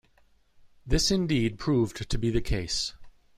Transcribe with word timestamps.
This 0.83 1.11
indeed 1.11 1.59
proved 1.59 2.09
to 2.09 2.17
be 2.17 2.31
the 2.31 2.41
case. 2.41 2.95